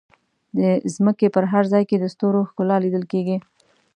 [0.57, 0.59] د
[0.95, 3.37] ځمکې په هر ځای کې د ستورو ښکلا لیدل کېږي.